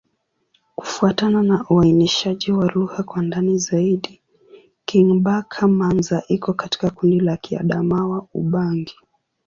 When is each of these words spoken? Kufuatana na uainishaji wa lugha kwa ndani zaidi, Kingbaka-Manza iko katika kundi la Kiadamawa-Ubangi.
Kufuatana 0.75 1.43
na 1.43 1.65
uainishaji 1.69 2.51
wa 2.51 2.65
lugha 2.71 3.03
kwa 3.03 3.21
ndani 3.23 3.57
zaidi, 3.57 4.21
Kingbaka-Manza 4.85 6.23
iko 6.27 6.53
katika 6.53 6.89
kundi 6.89 7.19
la 7.19 7.37
Kiadamawa-Ubangi. 7.37 8.95